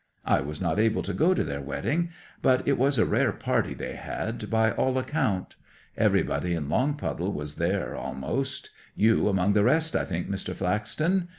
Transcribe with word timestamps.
I 0.25 0.39
was 0.41 0.59
not 0.59 0.79
able 0.79 1.03
to 1.03 1.13
go 1.13 1.35
to 1.35 1.43
their 1.43 1.61
wedding, 1.61 2.09
but 2.41 2.67
it 2.67 2.75
was 2.79 2.97
a 2.97 3.05
rare 3.05 3.31
party 3.31 3.75
they 3.75 3.93
had, 3.93 4.49
by 4.49 4.71
all 4.71 4.97
account. 4.97 5.57
Everybody 5.95 6.55
in 6.55 6.67
Longpuddle 6.69 7.31
was 7.31 7.57
there 7.57 7.95
almost; 7.95 8.71
you 8.95 9.27
among 9.27 9.53
the 9.53 9.63
rest, 9.63 9.95
I 9.95 10.05
think, 10.05 10.27
Mr. 10.27 10.55
Flaxton? 10.55 11.27